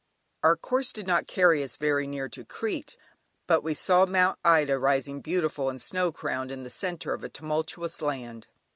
Our 0.41 0.55
course 0.55 0.91
did 0.91 1.05
not 1.05 1.27
carry 1.27 1.61
us 1.63 1.77
very 1.77 2.07
near 2.07 2.27
to 2.29 2.43
Crete, 2.43 2.97
but 3.45 3.61
we 3.63 3.75
saw 3.75 4.07
Mount 4.07 4.39
Ida 4.43 4.79
rising 4.79 5.21
beautiful 5.21 5.69
and 5.69 5.79
snow 5.79 6.11
crowned 6.11 6.49
in 6.49 6.63
the 6.63 6.71
centre 6.71 7.13
of 7.13 7.23
a 7.23 7.29
tumultuous 7.29 8.01
land. 8.01 8.47